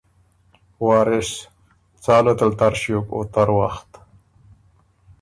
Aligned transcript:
وارث: 0.85 1.31
څالت 2.03 2.39
ال 2.45 2.51
تر 2.59 2.73
ݭیوک 2.81 3.07
او 3.15 3.19
تر 3.33 3.49
وخت 3.57 3.89